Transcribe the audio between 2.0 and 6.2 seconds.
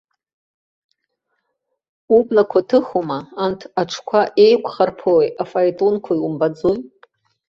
Ублақәа ҭыхума, анҭ аҽқәа еиқәхарԥоуи афаетонқәеи